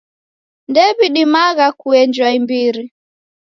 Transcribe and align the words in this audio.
Ndew'idimagha 0.69 1.67
kughenjwa 1.79 2.27
imbiri. 2.37 2.83